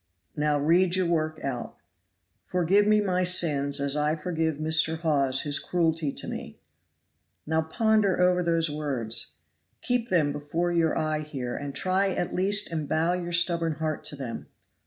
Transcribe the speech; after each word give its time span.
"Now 0.35 0.57
read 0.59 0.95
your 0.95 1.05
work 1.05 1.39
out." 1.43 1.75
"'Forgive 2.47 2.87
me 2.87 3.01
my 3.01 3.23
sins 3.23 3.79
as 3.79 3.95
I 3.95 4.15
forgive 4.15 4.55
Mr. 4.55 4.97
Hawes 4.97 5.41
his 5.41 5.59
cruelty 5.59 6.11
to 6.11 6.27
me.'" 6.27 6.59
"Now 7.45 7.61
ponder 7.61 8.19
over 8.19 8.41
those 8.41 8.67
words. 8.67 9.35
Keep 9.83 10.09
them 10.09 10.31
before 10.31 10.71
your 10.71 10.97
eye 10.97 11.19
here, 11.19 11.55
and 11.55 11.75
try 11.75 12.07
at 12.15 12.33
least 12.33 12.71
and 12.71 12.89
bow 12.89 13.13
your 13.13 13.31
stubborn 13.31 13.73
heart 13.73 14.03
to 14.05 14.15
them. 14.15 14.47